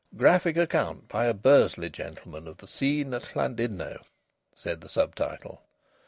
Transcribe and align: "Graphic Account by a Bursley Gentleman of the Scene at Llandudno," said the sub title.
"Graphic 0.17 0.57
Account 0.57 1.07
by 1.09 1.25
a 1.27 1.33
Bursley 1.35 1.87
Gentleman 1.91 2.47
of 2.47 2.57
the 2.57 2.65
Scene 2.65 3.13
at 3.13 3.35
Llandudno," 3.35 4.03
said 4.55 4.81
the 4.81 4.89
sub 4.89 5.13
title. 5.13 5.61